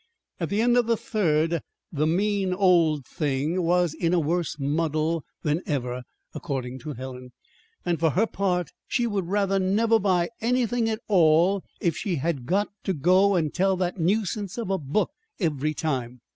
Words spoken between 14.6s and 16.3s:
a book every time!